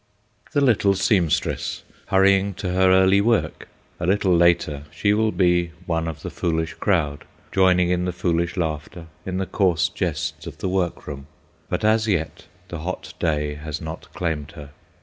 The 0.53 0.61
little 0.61 0.95
seamstress, 0.95 1.83
hurrying 2.07 2.55
to 2.55 2.71
her 2.71 2.89
early 2.91 3.21
work! 3.21 3.67
A 3.99 4.07
little 4.07 4.35
later 4.35 4.85
she 4.89 5.13
will 5.13 5.31
be 5.31 5.73
one 5.85 6.07
of 6.07 6.23
the 6.23 6.31
foolish 6.31 6.73
crowd, 6.73 7.23
joining 7.51 7.91
in 7.91 8.05
the 8.05 8.11
foolish 8.11 8.57
laughter, 8.57 9.09
in 9.27 9.37
the 9.37 9.45
coarse 9.45 9.89
jests 9.89 10.47
of 10.47 10.57
the 10.57 10.69
work 10.69 11.05
room: 11.05 11.27
but 11.69 11.85
as 11.85 12.07
yet 12.07 12.47
the 12.69 12.79
hot 12.79 13.13
day 13.19 13.53
has 13.53 13.79
not 13.79 14.11
claimed 14.11 14.53
her. 14.53 14.71